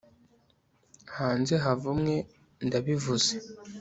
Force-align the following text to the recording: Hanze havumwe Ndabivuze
Hanze 1.17 1.53
havumwe 1.63 2.15
Ndabivuze 2.65 3.33